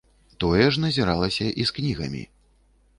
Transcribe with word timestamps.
Тое 0.43 0.65
ж 0.77 0.83
назіралася 0.87 1.47
і 1.61 1.69
з 1.71 1.79
кнігамі. 1.79 2.27